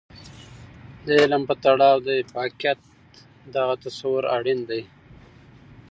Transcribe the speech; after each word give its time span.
د 1.05 1.07
علم 1.21 1.41
په 1.49 1.55
تړاو 1.63 1.97
د 2.07 2.09
افاقيت 2.23 2.79
دغه 3.55 3.75
تصور 3.83 4.23
اړين 4.37 4.59
دی. 4.69 4.81